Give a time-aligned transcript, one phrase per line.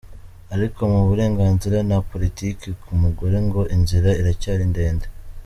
[0.55, 5.07] Ariko mu burenganzira na politiki ku mugore ngo inzira iracyari ndende.